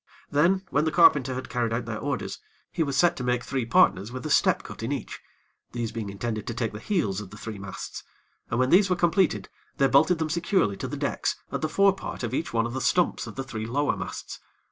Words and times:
Then, 0.31 0.63
when 0.71 0.85
the 0.85 0.91
carpenter 0.91 1.35
had 1.35 1.47
carried 1.47 1.71
out 1.71 1.85
their 1.85 1.99
orders, 1.99 2.39
he 2.71 2.81
was 2.81 2.97
set 2.97 3.15
to 3.17 3.23
make 3.23 3.43
three 3.43 3.67
partners 3.67 4.11
with 4.11 4.25
a 4.25 4.31
step 4.31 4.63
cut 4.63 4.81
in 4.81 4.91
each, 4.91 5.19
these 5.73 5.91
being 5.91 6.09
intended 6.09 6.47
to 6.47 6.55
take 6.55 6.73
the 6.73 6.79
heels 6.79 7.21
of 7.21 7.29
the 7.29 7.37
three 7.37 7.59
masts, 7.59 8.03
and 8.49 8.59
when 8.59 8.71
these 8.71 8.89
were 8.89 8.95
completed, 8.95 9.47
they 9.77 9.85
bolted 9.87 10.17
them 10.17 10.31
securely 10.31 10.75
to 10.77 10.87
the 10.87 10.97
decks 10.97 11.35
at 11.51 11.61
the 11.61 11.69
fore 11.69 11.93
part 11.95 12.23
of 12.23 12.33
each 12.33 12.51
one 12.51 12.65
of 12.65 12.73
the 12.73 12.81
stumps 12.81 13.27
of 13.27 13.35
the 13.35 13.43
three 13.43 13.67
lower 13.67 13.95
masts. 13.95 14.39